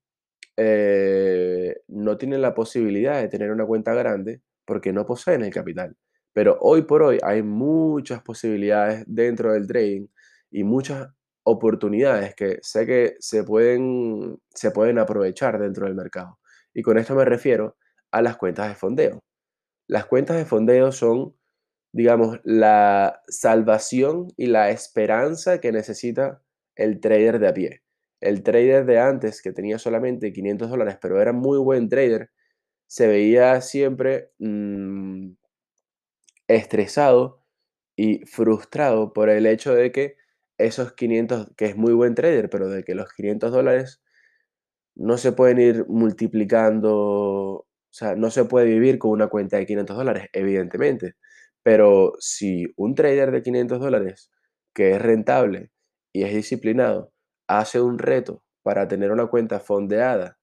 eh, 0.57 1.81
no 1.89 2.19
tienen 2.19 2.43
la 2.43 2.55
posibilidad 2.55 3.21
de 3.21 3.29
tener 3.29 3.51
una 3.51 3.65
cuenta 3.65 3.95
grande 3.95 4.43
porque 4.67 4.93
no 4.93 5.07
poseen 5.07 5.43
el 5.43 5.53
capital. 5.53 5.97
Pero 6.33 6.59
hoy 6.61 6.83
por 6.83 7.03
hoy 7.03 7.19
hay 7.23 7.43
muchas 7.43 8.23
posibilidades 8.23 9.05
dentro 9.07 9.53
del 9.53 9.67
trading 9.67 10.07
y 10.51 10.65
muchas 10.65 11.09
oportunidades 11.45 12.35
que 12.35 12.59
sé 12.63 12.87
que 12.87 13.17
se 13.21 13.45
pueden, 13.45 14.39
se 14.55 14.71
pueden 14.71 14.99
aprovechar 14.99 15.59
dentro 15.59 15.87
del 15.87 15.95
mercado. 15.95 16.39
Y 16.75 16.83
con 16.83 16.99
esto 16.99 17.15
me 17.15 17.25
refiero 17.25 17.77
a 18.11 18.23
las 18.23 18.37
cuentas 18.37 18.69
de 18.69 18.75
fondeo. 18.75 19.21
Las 19.89 20.07
cuentas 20.07 20.37
de 20.37 20.45
fondeo 20.45 20.93
son, 20.93 21.37
digamos, 21.93 22.41
la 22.45 23.21
salvación 23.29 24.29
y 24.37 24.47
la 24.47 24.71
esperanza 24.71 25.61
que 25.61 25.73
necesita 25.73 26.43
el 26.77 27.01
trader 27.01 27.39
de 27.41 27.49
a 27.49 27.55
pie. 27.55 27.83
El 28.21 28.43
trader 28.43 28.85
de 28.87 29.01
antes, 29.01 29.43
que 29.43 29.53
tenía 29.53 29.79
solamente 29.79 30.33
500 30.33 30.71
dólares, 30.71 30.99
pero 31.01 31.21
era 31.21 31.33
muy 31.33 31.59
buen 31.59 31.89
trader, 31.89 32.31
se 32.87 33.07
veía 33.07 33.61
siempre 33.61 34.31
mm, 34.39 35.31
estresado 36.49 37.45
y 37.97 38.25
frustrado 38.27 39.13
por 39.13 39.29
el 39.31 39.47
hecho 39.47 39.75
de 39.75 39.93
que 39.93 40.17
esos 40.67 40.93
500, 40.95 41.49
que 41.57 41.67
es 41.67 41.77
muy 41.77 41.93
buen 41.95 42.15
trader, 42.15 42.51
pero 42.51 42.69
de 42.69 42.85
que 42.85 42.95
los 42.95 43.13
500 43.13 43.53
dólares 43.53 44.03
no 44.97 45.19
se 45.19 45.33
pueden 45.33 45.61
ir 45.61 45.87
multiplicando, 45.89 46.95
o 46.97 47.67
sea, 47.91 48.17
no 48.17 48.31
se 48.31 48.45
puede 48.45 48.67
vivir 48.67 48.99
con 48.99 49.13
una 49.13 49.29
cuenta 49.29 49.57
de 49.59 49.67
500 49.67 49.97
dólares, 49.97 50.29
evidentemente. 50.33 51.15
Pero 51.63 52.15
si 52.21 52.67
un 52.77 52.95
trader 52.95 53.33
de 53.33 53.43
500 53.43 53.81
dólares 53.81 54.31
que 54.75 54.93
es 54.93 55.03
rentable 55.03 55.71
y 56.13 56.25
es 56.25 56.35
disciplinado, 56.35 57.13
hace 57.49 57.81
un 57.81 57.99
reto 57.99 58.45
para 58.63 58.89
tener 58.89 59.13
una 59.13 59.29
cuenta 59.29 59.61
fondeada 59.61 60.39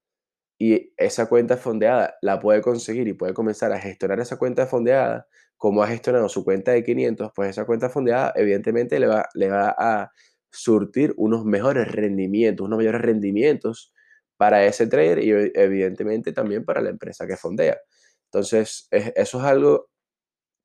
y 0.58 0.94
esa 0.98 1.28
cuenta 1.28 1.58
fondeada 1.58 2.16
la 2.22 2.40
puede 2.40 2.62
conseguir 2.62 3.08
y 3.08 3.14
puede 3.14 3.34
comenzar 3.34 3.72
a 3.72 3.80
gestionar 3.80 4.20
esa 4.20 4.38
cuenta 4.38 4.66
fondeada 4.66 5.28
como 5.56 5.84
ha 5.84 5.88
gestionado 5.88 6.30
su 6.30 6.44
cuenta 6.44 6.72
de 6.72 6.84
500, 6.84 7.32
pues 7.36 7.50
esa 7.50 7.66
cuenta 7.66 7.90
fondeada 7.90 8.34
evidentemente 8.36 9.00
le 9.00 9.08
va, 9.08 9.28
le 9.34 9.50
va 9.50 9.76
a 9.78 10.12
surtir 10.52 11.14
unos 11.18 11.46
mejores 11.46 11.92
rendimientos, 11.92 12.66
unos 12.66 12.78
mayores 12.78 13.02
rendimientos 13.02 13.94
para 14.38 14.66
ese 14.66 14.88
trader 14.88 15.20
y 15.24 15.32
evidentemente 15.32 16.32
también 16.32 16.64
para 16.64 16.82
la 16.82 16.90
empresa 16.90 17.28
que 17.28 17.38
fondea. 17.38 17.78
Entonces, 18.26 18.88
eso 18.92 19.40
es 19.40 19.44
algo 19.44 19.90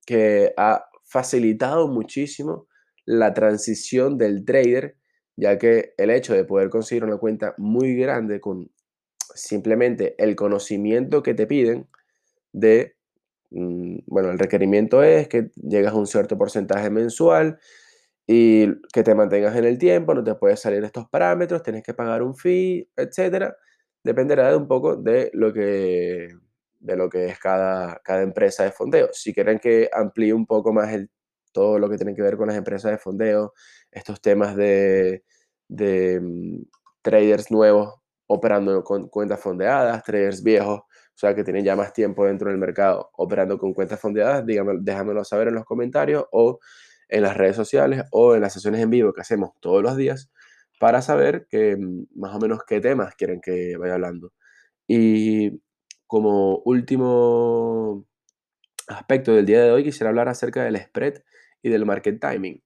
que 0.06 0.52
ha 0.56 0.84
facilitado 1.04 1.88
muchísimo 1.88 2.68
la 3.04 3.34
transición 3.34 4.18
del 4.18 4.44
trader, 4.44 4.96
ya 5.36 5.58
que 5.58 5.94
el 5.96 6.10
hecho 6.10 6.34
de 6.34 6.44
poder 6.44 6.70
conseguir 6.70 7.04
una 7.04 7.18
cuenta 7.18 7.54
muy 7.56 7.94
grande 7.96 8.40
con 8.40 8.70
simplemente 9.34 10.14
el 10.18 10.36
conocimiento 10.36 11.22
que 11.22 11.34
te 11.34 11.46
piden 11.46 11.88
de, 12.52 12.96
mm, 13.50 14.00
bueno, 14.06 14.30
el 14.30 14.38
requerimiento 14.38 15.02
es 15.02 15.28
que 15.28 15.50
llegas 15.56 15.94
a 15.94 15.96
un 15.96 16.06
cierto 16.06 16.38
porcentaje 16.38 16.90
mensual 16.90 17.58
y 18.26 18.68
que 18.92 19.02
te 19.02 19.14
mantengas 19.14 19.56
en 19.56 19.64
el 19.64 19.78
tiempo, 19.78 20.14
no 20.14 20.24
te 20.24 20.34
puedes 20.36 20.60
salir 20.60 20.84
estos 20.84 21.08
parámetros, 21.08 21.62
tienes 21.62 21.82
que 21.82 21.94
pagar 21.94 22.22
un 22.22 22.36
fee, 22.36 22.88
etcétera. 22.96 23.56
Dependerá 24.04 24.50
de 24.50 24.56
un 24.56 24.68
poco 24.68 24.96
de 24.96 25.30
lo 25.34 25.52
que, 25.52 26.28
de 26.80 26.96
lo 26.96 27.08
que 27.10 27.26
es 27.26 27.38
cada, 27.38 28.00
cada 28.04 28.22
empresa 28.22 28.64
de 28.64 28.72
fondeo. 28.72 29.08
Si 29.12 29.34
quieren 29.34 29.58
que 29.58 29.88
amplíe 29.92 30.32
un 30.34 30.46
poco 30.46 30.72
más 30.72 30.90
todo 31.52 31.78
lo 31.78 31.88
que 31.90 31.96
tiene 31.96 32.14
que 32.14 32.22
ver 32.22 32.36
con 32.36 32.48
las 32.48 32.56
empresas 32.56 32.90
de 32.92 32.98
fondeo, 32.98 33.54
estos 33.90 34.20
temas 34.20 34.56
de, 34.56 35.24
de 35.68 36.20
mm, 36.20 36.62
traders 37.02 37.50
nuevos 37.50 38.01
operando 38.32 38.82
con 38.82 39.08
cuentas 39.08 39.40
fondeadas, 39.40 40.02
traders 40.02 40.42
viejos, 40.42 40.80
o 40.80 41.14
sea, 41.14 41.34
que 41.34 41.44
tienen 41.44 41.64
ya 41.64 41.76
más 41.76 41.92
tiempo 41.92 42.26
dentro 42.26 42.48
del 42.48 42.58
mercado 42.58 43.10
operando 43.14 43.58
con 43.58 43.74
cuentas 43.74 44.00
fondeadas, 44.00 44.44
díganme, 44.46 44.74
déjamelo 44.80 45.24
saber 45.24 45.48
en 45.48 45.54
los 45.54 45.64
comentarios 45.64 46.24
o 46.32 46.58
en 47.08 47.22
las 47.22 47.36
redes 47.36 47.56
sociales 47.56 48.04
o 48.10 48.34
en 48.34 48.40
las 48.40 48.54
sesiones 48.54 48.80
en 48.80 48.90
vivo 48.90 49.12
que 49.12 49.20
hacemos 49.20 49.50
todos 49.60 49.82
los 49.82 49.96
días 49.96 50.30
para 50.80 51.02
saber 51.02 51.46
que, 51.48 51.76
mm, 51.76 52.06
más 52.16 52.34
o 52.34 52.40
menos 52.40 52.60
qué 52.66 52.80
temas 52.80 53.14
quieren 53.14 53.40
que 53.40 53.76
vaya 53.76 53.94
hablando. 53.94 54.32
Y 54.88 55.62
como 56.06 56.62
último 56.64 58.06
aspecto 58.88 59.32
del 59.32 59.46
día 59.46 59.62
de 59.62 59.70
hoy, 59.70 59.84
quisiera 59.84 60.10
hablar 60.10 60.28
acerca 60.28 60.64
del 60.64 60.78
spread 60.78 61.22
y 61.62 61.70
del 61.70 61.86
market 61.86 62.20
timing. 62.20 62.62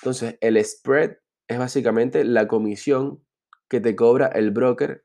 Entonces, 0.00 0.36
el 0.40 0.64
spread 0.64 1.16
es 1.48 1.58
básicamente 1.58 2.24
la 2.24 2.46
comisión 2.48 3.24
que 3.68 3.80
te 3.80 3.96
cobra 3.96 4.28
el 4.28 4.50
broker 4.50 5.04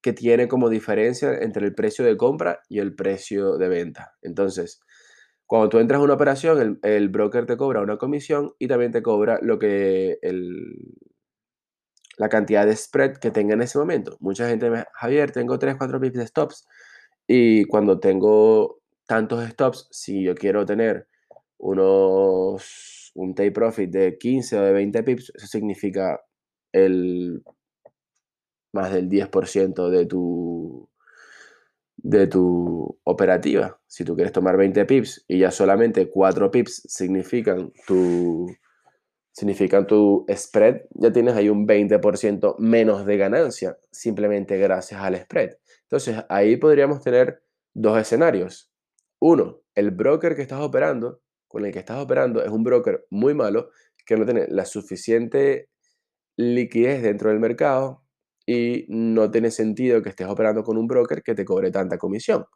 que 0.00 0.12
tiene 0.12 0.48
como 0.48 0.68
diferencia 0.68 1.34
entre 1.38 1.66
el 1.66 1.74
precio 1.74 2.04
de 2.04 2.16
compra 2.16 2.60
y 2.68 2.78
el 2.78 2.94
precio 2.94 3.58
de 3.58 3.68
venta. 3.68 4.14
Entonces, 4.22 4.80
cuando 5.46 5.68
tú 5.70 5.78
entras 5.78 6.00
a 6.00 6.04
una 6.04 6.14
operación, 6.14 6.78
el, 6.82 7.08
broker 7.08 7.46
te 7.46 7.56
cobra 7.56 7.80
una 7.80 7.96
comisión 7.96 8.52
y 8.58 8.68
también 8.68 8.92
te 8.92 9.02
cobra 9.02 9.38
lo 9.42 9.58
que 9.58 10.18
la 12.18 12.28
cantidad 12.28 12.66
de 12.66 12.76
spread 12.76 13.16
que 13.18 13.30
tenga 13.30 13.54
en 13.54 13.62
ese 13.62 13.78
momento. 13.78 14.16
Mucha 14.20 14.48
gente 14.48 14.70
me, 14.70 14.84
Javier, 14.92 15.30
tengo 15.30 15.58
3, 15.58 15.76
4 15.76 16.00
pips 16.00 16.18
de 16.18 16.26
stops 16.26 16.66
y 17.26 17.64
cuando 17.64 17.98
tengo 18.00 18.80
tantos 19.06 19.48
stops, 19.48 19.88
si 19.90 20.22
yo 20.22 20.34
quiero 20.34 20.66
tener 20.66 21.08
unos 21.58 23.10
un 23.14 23.34
take 23.34 23.52
profit 23.52 23.90
de 23.90 24.18
15 24.18 24.58
o 24.58 24.62
de 24.62 24.72
20 24.72 25.02
pips, 25.02 25.32
eso 25.34 25.46
significa 25.46 26.20
el 26.72 27.42
más 28.72 28.92
del 28.92 29.08
10% 29.08 29.90
de 29.90 30.06
tu, 30.06 30.88
de 31.96 32.26
tu 32.26 32.98
operativa. 33.04 33.80
Si 33.86 34.04
tú 34.04 34.14
quieres 34.14 34.32
tomar 34.32 34.56
20 34.56 34.84
pips 34.84 35.24
y 35.28 35.38
ya 35.38 35.50
solamente 35.50 36.08
4 36.08 36.50
pips 36.50 36.82
significan 36.86 37.72
tu, 37.86 38.46
significan 39.32 39.86
tu 39.86 40.26
spread, 40.30 40.82
ya 40.90 41.12
tienes 41.12 41.34
ahí 41.34 41.48
un 41.48 41.66
20% 41.66 42.56
menos 42.58 43.06
de 43.06 43.16
ganancia 43.16 43.78
simplemente 43.90 44.58
gracias 44.58 45.00
al 45.00 45.16
spread. 45.16 45.56
Entonces 45.82 46.24
ahí 46.28 46.56
podríamos 46.56 47.02
tener 47.02 47.42
dos 47.74 47.98
escenarios. 47.98 48.70
Uno, 49.20 49.60
el 49.74 49.90
broker 49.90 50.36
que 50.36 50.42
estás 50.42 50.60
operando, 50.60 51.20
con 51.48 51.64
el 51.64 51.72
que 51.72 51.78
estás 51.78 51.98
operando, 51.98 52.44
es 52.44 52.50
un 52.50 52.62
broker 52.62 53.06
muy 53.10 53.34
malo 53.34 53.70
que 54.04 54.16
no 54.16 54.24
tiene 54.24 54.46
la 54.48 54.64
suficiente 54.64 55.68
liquidez 56.36 57.02
dentro 57.02 57.30
del 57.30 57.40
mercado 57.40 58.07
y 58.48 58.86
no 58.88 59.30
tiene 59.30 59.50
sentido 59.50 60.00
que 60.00 60.08
estés 60.08 60.26
operando 60.26 60.64
con 60.64 60.78
un 60.78 60.86
broker 60.86 61.22
que 61.22 61.34
te 61.34 61.44
cobre 61.44 61.70
tanta 61.70 61.98
comisión. 61.98 62.46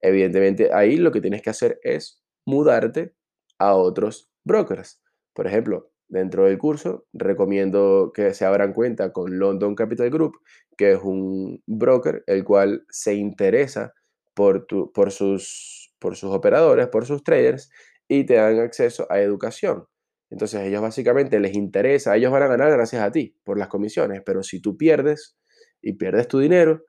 Evidentemente, 0.00 0.72
ahí 0.72 0.96
lo 0.96 1.10
que 1.10 1.20
tienes 1.20 1.42
que 1.42 1.50
hacer 1.50 1.80
es 1.82 2.22
mudarte 2.46 3.16
a 3.58 3.74
otros 3.74 4.30
brokers. 4.44 5.02
Por 5.32 5.48
ejemplo, 5.48 5.90
dentro 6.06 6.44
del 6.44 6.56
curso 6.56 7.06
recomiendo 7.12 8.12
que 8.14 8.32
se 8.32 8.44
abran 8.44 8.72
cuenta 8.72 9.12
con 9.12 9.40
London 9.40 9.74
Capital 9.74 10.08
Group, 10.08 10.36
que 10.76 10.92
es 10.92 11.00
un 11.02 11.60
broker 11.66 12.22
el 12.28 12.44
cual 12.44 12.86
se 12.88 13.14
interesa 13.14 13.92
por, 14.34 14.68
por, 14.92 15.10
sus, 15.10 15.92
por 15.98 16.14
sus 16.14 16.30
operadores, 16.30 16.86
por 16.86 17.06
sus 17.06 17.24
traders 17.24 17.70
y 18.06 18.22
te 18.22 18.34
dan 18.34 18.60
acceso 18.60 19.08
a 19.10 19.18
educación. 19.18 19.84
Entonces 20.34 20.62
ellos 20.62 20.82
básicamente 20.82 21.38
les 21.38 21.54
interesa, 21.54 22.16
ellos 22.16 22.32
van 22.32 22.42
a 22.42 22.48
ganar 22.48 22.68
gracias 22.72 23.00
a 23.00 23.12
ti 23.12 23.36
por 23.44 23.56
las 23.56 23.68
comisiones, 23.68 24.20
pero 24.26 24.42
si 24.42 24.60
tú 24.60 24.76
pierdes 24.76 25.36
y 25.80 25.92
pierdes 25.92 26.26
tu 26.26 26.40
dinero, 26.40 26.82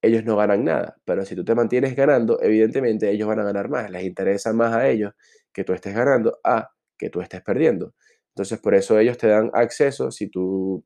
ellos 0.00 0.24
no 0.24 0.36
ganan 0.36 0.62
nada. 0.62 0.96
Pero 1.04 1.24
si 1.24 1.34
tú 1.34 1.44
te 1.44 1.56
mantienes 1.56 1.96
ganando, 1.96 2.40
evidentemente 2.40 3.10
ellos 3.10 3.26
van 3.26 3.40
a 3.40 3.42
ganar 3.42 3.68
más. 3.68 3.90
Les 3.90 4.04
interesa 4.04 4.52
más 4.52 4.72
a 4.72 4.88
ellos 4.88 5.14
que 5.52 5.64
tú 5.64 5.72
estés 5.72 5.96
ganando 5.96 6.38
a 6.44 6.70
que 6.96 7.10
tú 7.10 7.20
estés 7.20 7.42
perdiendo. 7.42 7.92
Entonces 8.36 8.60
por 8.60 8.72
eso 8.76 8.96
ellos 9.00 9.18
te 9.18 9.26
dan 9.26 9.50
acceso, 9.52 10.12
si 10.12 10.28
tú, 10.28 10.84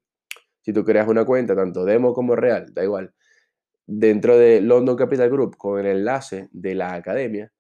si 0.63 0.73
tú 0.73 0.85
creas 0.85 1.09
una 1.09 1.27
cuenta, 1.27 1.55
tanto 1.55 1.85
demo 1.85 2.15
como 2.15 2.35
real, 2.35 2.73
da 2.73 2.83
igual, 2.83 3.13
dentro 3.87 4.39
de 4.39 4.63
London 4.63 4.97
Capital 4.97 5.29
Group 5.29 5.59
con 5.59 5.81
el 5.81 5.99
enlace 5.99 6.49
de 6.51 6.75
la 6.77 6.95
academia, 6.95 7.53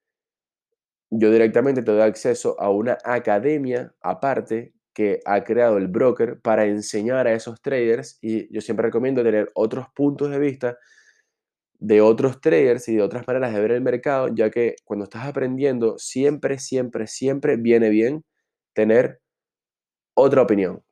yo 1.10 1.30
directamente 1.30 1.82
te 1.82 1.92
doy 1.92 2.02
acceso 2.02 2.60
a 2.60 2.70
una 2.70 2.98
academia 3.04 3.94
aparte 4.00 4.72
que 4.92 5.20
ha 5.26 5.44
creado 5.44 5.76
el 5.76 5.88
broker 5.88 6.40
para 6.40 6.64
enseñar 6.66 7.26
a 7.26 7.34
esos 7.34 7.60
traders 7.60 8.18
y 8.22 8.52
yo 8.52 8.60
siempre 8.60 8.86
recomiendo 8.86 9.22
tener 9.22 9.50
otros 9.54 9.86
puntos 9.94 10.30
de 10.30 10.38
vista 10.38 10.78
de 11.78 12.00
otros 12.00 12.40
traders 12.40 12.88
y 12.88 12.96
de 12.96 13.02
otras 13.02 13.26
maneras 13.26 13.52
de 13.54 13.60
ver 13.60 13.72
el 13.72 13.82
mercado, 13.82 14.28
ya 14.34 14.50
que 14.50 14.76
cuando 14.84 15.04
estás 15.04 15.26
aprendiendo 15.26 15.98
siempre, 15.98 16.58
siempre, 16.58 17.06
siempre 17.06 17.56
viene 17.56 17.90
bien 17.90 18.24
tener 18.72 19.20
otra 20.14 20.42
opinión. 20.42 20.82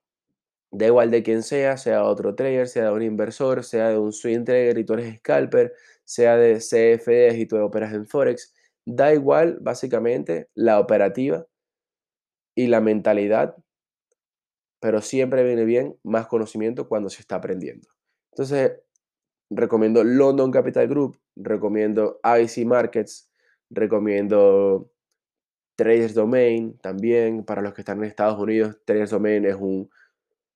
Da 0.71 0.87
igual 0.87 1.11
de 1.11 1.23
quién 1.23 1.43
sea, 1.43 1.77
sea 1.77 2.05
otro 2.05 2.35
trader, 2.35 2.69
sea 2.69 2.87
de 2.87 2.93
un 2.93 3.03
inversor, 3.03 3.65
sea 3.65 3.91
de 3.91 3.99
un 3.99 4.13
swing 4.13 4.45
trader 4.45 4.79
y 4.79 4.85
tú 4.85 4.95
eres 4.95 5.19
scalper, 5.19 5.73
sea 6.05 6.37
de 6.37 6.61
CFDs 6.61 7.39
y 7.39 7.47
tú 7.47 7.59
operas 7.59 7.93
en 7.95 8.07
Forex 8.07 8.53
Da 8.87 9.15
igual, 9.15 9.59
básicamente, 9.61 10.49
la 10.55 10.79
operativa 10.79 11.47
y 12.55 12.67
la 12.67 12.81
mentalidad, 12.81 13.57
pero 14.81 15.01
siempre 15.01 15.43
viene 15.45 15.65
bien 15.65 15.99
más 16.03 16.27
conocimiento 16.27 16.89
cuando 16.89 17.09
se 17.09 17.21
está 17.21 17.37
aprendiendo. 17.37 17.89
Entonces, 18.33 18.73
recomiendo 19.51 20.05
London 20.05 20.51
Capital 20.51 20.89
Group, 20.89 21.19
recomiendo 21.37 22.21
IC 22.23 22.67
Markets, 22.67 23.31
recomiendo 23.71 24.91
Traders 25.77 26.15
Domain 26.15 26.79
también 26.79 27.45
para 27.45 27.63
los 27.63 27.75
que 27.75 27.81
están 27.81 27.99
en 27.99 28.05
Estados 28.05 28.39
Unidos. 28.39 28.77
Traders 28.85 29.11
Domain 29.11 29.45
es, 29.45 29.57
un, 29.57 29.91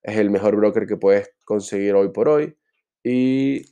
es 0.03 0.17
el 0.17 0.31
mejor 0.31 0.57
broker 0.57 0.87
que 0.87 0.97
puedes 0.97 1.35
conseguir 1.45 1.95
hoy 1.95 2.11
por 2.11 2.29
hoy. 2.29 2.57
Y 3.03 3.65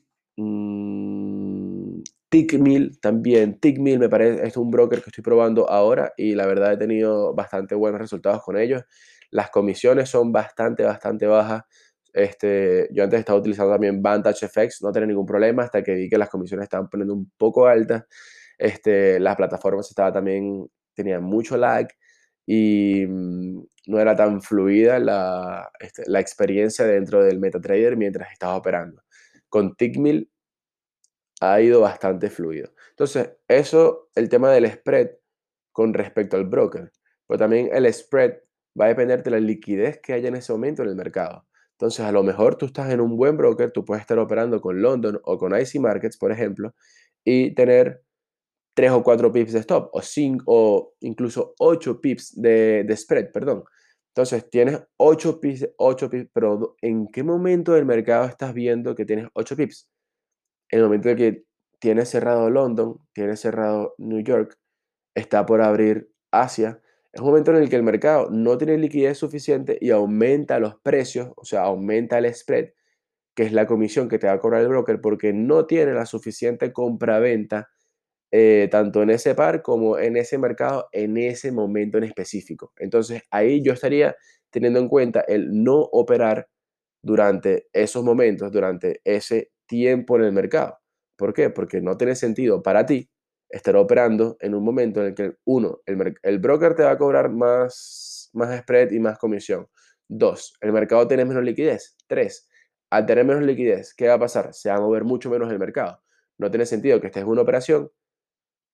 Tickmill 2.28 2.99
también. 3.00 3.59
Tickmill 3.61 3.99
me 3.99 4.09
parece, 4.09 4.47
es 4.47 4.56
un 4.56 4.71
broker 4.71 5.00
que 5.02 5.11
estoy 5.11 5.23
probando 5.23 5.68
ahora 5.71 6.12
y 6.16 6.35
la 6.35 6.47
verdad 6.47 6.73
he 6.73 6.76
tenido 6.76 7.35
bastante 7.35 7.75
buenos 7.75 8.00
resultados 8.00 8.42
con 8.42 8.59
ellos. 8.59 8.83
Las 9.30 9.50
comisiones 9.50 10.09
son 10.09 10.33
bastante, 10.33 10.83
bastante 10.85 11.26
bajas. 11.26 11.62
Este, 12.12 12.88
yo 12.92 13.04
antes 13.04 13.21
estaba 13.21 13.38
utilizando 13.38 13.73
también 13.73 14.02
Vantage 14.02 14.49
FX, 14.49 14.83
no 14.83 14.90
tenía 14.90 15.06
ningún 15.06 15.26
problema 15.26 15.64
hasta 15.64 15.83
que 15.83 15.95
vi 15.95 16.09
que 16.09 16.18
las 16.18 16.30
comisiones 16.30 16.64
estaban 16.64 16.88
poniendo 16.88 17.14
un 17.14 17.30
poco 17.37 17.66
altas. 17.66 18.04
Este, 18.59 19.21
las 19.21 19.37
plataformas 19.37 19.88
estaba 19.88 20.12
también, 20.12 20.66
tenían 20.95 21.23
mucho 21.23 21.56
lag 21.56 21.88
y 22.47 23.04
mm, 23.06 23.62
no 23.88 24.00
era 24.00 24.16
tan 24.16 24.40
fluida 24.40 24.99
la, 24.99 25.71
este, 25.78 26.04
la 26.06 26.21
experiencia 26.21 26.87
dentro 26.87 27.23
del 27.23 27.38
MetaTrader 27.38 27.97
mientras 27.97 28.33
estaba 28.33 28.56
operando. 28.56 29.02
Con 29.49 29.76
Tickmill 29.76 30.30
ha 31.40 31.61
ido 31.61 31.81
bastante 31.81 32.31
fluido. 32.31 32.73
Entonces, 32.90 33.31
eso, 33.49 34.09
el 34.14 34.28
tema 34.28 34.50
del 34.52 34.71
spread 34.71 35.11
con 35.73 35.93
respecto 35.95 36.37
al 36.37 36.47
broker, 36.47 36.93
pero 37.26 37.38
también 37.38 37.69
el 37.73 37.93
spread 37.93 38.38
va 38.78 38.87
a 38.87 38.88
depender 38.88 39.23
de 39.23 39.31
la 39.31 39.40
liquidez 39.40 40.00
que 40.00 40.12
haya 40.12 40.28
en 40.28 40.37
ese 40.37 40.52
momento 40.52 40.83
en 40.83 40.88
el 40.88 40.97
mercado. 40.97 41.47
Entonces, 41.73 42.00
a 42.07 42.12
lo 42.12 42.23
mejor 42.23 42.57
tú 42.57 42.66
estás 42.66 42.90
en 42.90 43.00
un 43.00 43.16
buen 43.16 43.37
broker, 43.37 43.71
tú 43.71 43.85
puedes 43.85 44.00
estar 44.00 44.19
operando 44.19 44.61
con 44.61 44.81
London 44.81 45.21
o 45.25 45.37
con 45.37 45.59
IC 45.59 45.78
Markets, 45.81 46.16
por 46.16 46.33
ejemplo, 46.33 46.75
y 47.23 47.55
tener 47.55 48.02
3 48.75 48.93
o 48.93 49.02
4 49.02 49.33
pips 49.33 49.52
de 49.52 49.59
stop, 49.61 49.90
o 49.93 50.00
5, 50.00 50.45
o 50.47 50.95
incluso 51.00 51.55
8 51.59 52.00
pips 52.00 52.40
de, 52.40 52.87
spread, 52.97 53.31
perdón. 53.33 53.64
Entonces, 54.14 54.49
tienes 54.49 54.83
8 54.97 55.40
pips, 55.40 55.69
8 55.76 56.09
pips, 56.11 56.31
pero 56.33 56.76
¿en 56.81 57.09
qué 57.09 57.23
momento 57.23 57.73
del 57.75 57.85
mercado 57.85 58.26
estás 58.26 58.55
viendo 58.55 58.95
que 58.95 59.05
tienes 59.05 59.28
8 59.35 59.57
pips? 59.57 59.90
En 60.70 60.80
el 60.80 60.85
momento 60.87 61.08
de 61.11 61.16
que 61.16 61.44
tienes 61.78 62.08
cerrado 62.11 62.50
London, 62.50 62.99
tienes 63.12 63.40
cerrado 63.40 63.94
New 63.99 64.20
York, 64.20 64.58
está 65.14 65.46
por 65.46 65.62
abrir 65.62 66.11
Asia, 66.32 66.80
es 67.12 67.20
un 67.20 67.28
momento 67.28 67.50
en 67.52 67.58
el 67.58 67.70
que 67.70 67.76
el 67.76 67.82
mercado 67.82 68.28
no 68.30 68.58
tiene 68.58 68.76
liquidez 68.78 69.18
suficiente 69.18 69.78
y 69.80 69.90
aumenta 69.90 70.58
los 70.58 70.76
precios, 70.82 71.30
o 71.37 71.44
sea, 71.46 71.62
aumenta 71.62 72.18
el 72.18 72.32
spread, 72.35 72.70
que 73.35 73.44
es 73.44 73.52
la 73.52 73.66
comisión 73.66 74.08
que 74.08 74.18
te 74.18 74.26
va 74.26 74.35
a 74.35 74.40
cobrar 74.40 74.62
el 74.62 74.68
broker, 74.68 75.00
porque 75.00 75.32
no 75.32 75.66
tiene 75.66 75.94
la 75.94 76.06
suficiente 76.06 76.73
compra-venta 76.73 77.70
eh, 78.32 78.68
tanto 78.70 79.02
en 79.02 79.11
ese 79.11 79.35
par 79.35 79.62
como 79.62 79.99
en 79.99 80.16
ese 80.16 80.38
mercado 80.38 80.88
en 80.92 81.16
ese 81.16 81.52
momento 81.52 81.99
en 81.99 82.04
específico. 82.04 82.73
Entonces 82.78 83.23
ahí 83.30 83.62
yo 83.62 83.73
estaría 83.73 84.16
teniendo 84.50 84.80
en 84.80 84.88
cuenta 84.88 85.20
el 85.23 85.62
no 85.64 85.80
operar 85.92 86.49
durante 87.02 87.68
esos 87.73 88.04
momentos, 88.04 88.52
durante 88.52 89.00
ese 89.04 89.50
tiempo 89.66 90.16
en 90.16 90.25
el 90.25 90.32
mercado. 90.32 90.78
¿Por 91.16 91.32
qué? 91.32 91.50
Porque 91.50 91.80
no 91.80 91.96
tiene 91.96 92.14
sentido 92.14 92.62
para 92.62 92.87
ti 92.87 93.11
estar 93.49 93.76
operando 93.76 94.37
en 94.40 94.54
un 94.54 94.64
momento 94.64 95.00
en 95.00 95.08
el 95.08 95.14
que, 95.14 95.37
uno, 95.44 95.80
el, 95.87 96.38
broker 96.38 96.75
te 96.75 96.82
va 96.82 96.92
a 96.92 96.99
cobrar 96.99 97.30
más, 97.30 98.30
más 98.32 98.58
spread 98.61 98.90
y 98.90 99.00
más 99.00 99.18
comisión. 99.18 99.68
Dos, 100.08 100.54
el 100.61 100.73
mercado 100.73 101.06
tiene 101.08 101.25
menos 101.25 101.42
liquidez. 101.42 101.96
Tres, 102.06 102.49
al 102.90 103.06
tener 103.06 103.25
menos 103.25 103.42
liquidez, 103.42 103.94
¿qué 103.94 104.08
va 104.08 104.14
a 104.14 104.18
pasar? 104.18 104.52
Se 104.54 104.68
va 104.68 104.76
a 104.76 104.80
mover 104.80 105.04
mucho 105.04 105.30
menos 105.30 105.50
el 105.50 105.58
mercado. 105.58 106.02
No 106.38 106.50
tiene 106.50 106.66
sentido 106.66 107.00
que 107.00 107.08
estés 107.08 107.23
en 107.23 107.28
una 107.28 107.42
operación 107.42 107.90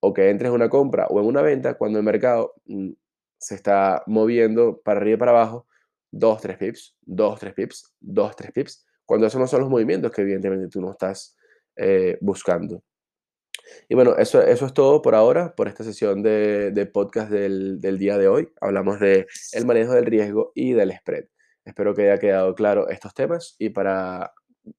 o 0.00 0.12
que 0.12 0.30
entres 0.30 0.48
en 0.48 0.54
una 0.54 0.68
compra 0.68 1.06
o 1.06 1.20
en 1.20 1.26
una 1.26 1.42
venta 1.42 1.74
cuando 1.74 1.98
el 1.98 2.04
mercado 2.04 2.54
mm, 2.66 2.90
se 3.38 3.54
está 3.54 4.02
moviendo 4.06 4.80
para 4.82 5.00
arriba 5.00 5.14
y 5.14 5.18
para 5.18 5.30
abajo, 5.32 5.66
2, 6.12 6.40
3 6.40 6.56
pips, 6.58 6.96
2, 7.02 7.40
3 7.40 7.54
pips, 7.54 7.94
2, 8.00 8.36
3 8.36 8.52
pips, 8.52 8.86
cuando 9.12 9.26
esos 9.26 9.38
no 9.38 9.46
son 9.46 9.60
los 9.60 9.68
movimientos 9.68 10.10
que 10.10 10.22
evidentemente 10.22 10.68
tú 10.68 10.80
no 10.80 10.92
estás 10.92 11.36
eh, 11.76 12.16
buscando. 12.22 12.82
Y 13.86 13.94
bueno, 13.94 14.16
eso, 14.16 14.40
eso 14.40 14.64
es 14.64 14.72
todo 14.72 15.02
por 15.02 15.14
ahora, 15.14 15.54
por 15.54 15.68
esta 15.68 15.84
sesión 15.84 16.22
de, 16.22 16.70
de 16.70 16.86
podcast 16.86 17.30
del, 17.30 17.78
del, 17.78 17.98
día 17.98 18.16
de 18.16 18.28
hoy. 18.28 18.48
Hablamos 18.58 19.00
de 19.00 19.26
el 19.52 19.66
manejo 19.66 19.92
del 19.92 20.06
riesgo 20.06 20.52
y 20.54 20.72
del 20.72 20.96
spread. 20.96 21.26
Espero 21.62 21.94
que 21.94 22.04
haya 22.04 22.18
quedado 22.18 22.54
claro 22.54 22.88
estos 22.88 23.12
temas 23.12 23.54
y 23.58 23.68
para 23.68 24.32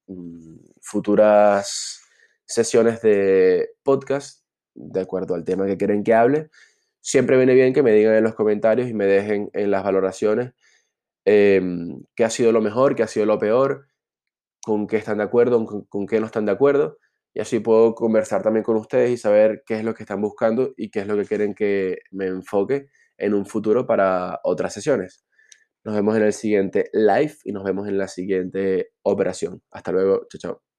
mm, 0.07 0.55
futuras 0.81 2.01
sesiones 2.43 3.03
de 3.03 3.69
podcast 3.83 4.43
de 4.73 5.01
acuerdo 5.01 5.35
al 5.35 5.43
tema 5.43 5.67
que 5.67 5.77
quieren 5.77 6.03
que 6.03 6.15
hable. 6.15 6.49
Siempre 7.01 7.37
viene 7.37 7.53
bien 7.53 7.71
que 7.71 7.83
me 7.83 7.91
digan 7.91 8.15
en 8.15 8.23
los 8.23 8.33
comentarios 8.33 8.89
y 8.89 8.95
me 8.95 9.05
dejen 9.05 9.51
en 9.53 9.69
las 9.69 9.83
valoraciones 9.83 10.53
em, 11.23 12.03
qué 12.15 12.25
ha 12.25 12.31
sido 12.31 12.51
lo 12.51 12.61
mejor, 12.61 12.95
qué 12.95 13.03
ha 13.03 13.07
sido 13.07 13.27
lo 13.27 13.37
peor, 13.37 13.92
con 14.63 14.87
qué 14.87 14.97
están 14.97 15.17
de 15.17 15.23
acuerdo, 15.25 15.65
con, 15.89 16.07
qué 16.07 16.19
no 16.19 16.25
están 16.25 16.45
de 16.45 16.53
acuerdo. 16.53 16.97
Y 17.33 17.41
así 17.41 17.59
puedo 17.59 17.95
conversar 17.95 18.43
también 18.43 18.63
con 18.63 18.77
ustedes 18.77 19.11
y 19.11 19.17
saber 19.17 19.63
qué 19.65 19.75
es 19.75 19.83
lo 19.83 19.93
que 19.93 20.03
están 20.03 20.21
buscando 20.21 20.73
y 20.77 20.89
qué 20.91 21.01
es 21.01 21.07
lo 21.07 21.17
que 21.17 21.25
quieren 21.25 21.53
que 21.53 21.99
me 22.11 22.27
enfoque 22.27 22.87
en 23.17 23.33
un 23.33 23.45
futuro 23.45 23.87
para 23.87 24.39
otras 24.43 24.73
sesiones. 24.73 25.25
Nos 25.83 25.95
vemos 25.95 26.15
en 26.15 26.23
el 26.23 26.33
siguiente 26.33 26.89
live 26.93 27.35
y 27.43 27.51
nos 27.51 27.63
vemos 27.63 27.87
en 27.87 27.97
la 27.97 28.07
siguiente 28.07 28.91
operación. 29.03 29.61
Hasta 29.71 29.91
luego. 29.91 30.27
Chao, 30.29 30.39
chao. 30.39 30.72